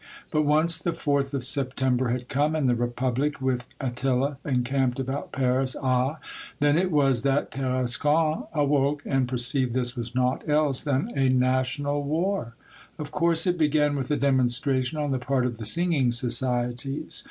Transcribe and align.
But 0.31 0.47
once 0.47 0.79
the 0.79 0.95
Fourth 0.95 1.31
of 1.35 1.45
September 1.45 2.09
had 2.09 2.27
come 2.27 2.55
and 2.55 2.67
the 2.67 2.73
Republic, 2.73 3.39
with 3.39 3.67
Attila 3.79 4.39
encamped 4.43 4.99
about 4.99 5.31
Paris, 5.31 5.75
ah! 5.79 6.17
then 6.59 6.75
it 6.75 6.89
was 6.89 7.21
that 7.21 7.51
Tarascon 7.51 8.47
awoke, 8.51 9.03
and 9.05 9.27
perceived 9.27 9.75
this 9.75 9.95
was 9.95 10.15
naught 10.15 10.49
else 10.49 10.81
than 10.83 11.15
a 11.15 11.29
national 11.29 12.01
war! 12.01 12.55
Of 12.97 13.11
course 13.11 13.45
it 13.45 13.59
began 13.59 13.95
with 13.95 14.09
a 14.09 14.17
demonstration 14.17 14.97
on 14.97 15.11
the 15.11 15.19
part 15.19 15.45
of 15.45 15.57
the 15.59 15.67
Singing 15.67 16.09
Socie 16.09 16.75
ties. 16.77 17.19